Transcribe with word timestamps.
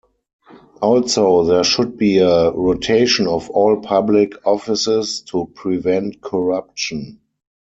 Also, 0.81 1.43
there 1.43 1.63
should 1.63 1.95
be 1.95 2.17
a 2.17 2.49
rotation 2.53 3.27
of 3.27 3.51
all 3.51 3.81
public 3.81 4.33
offices 4.47 5.21
to 5.27 5.45
prevent 5.53 6.21
corruption. 6.21 7.21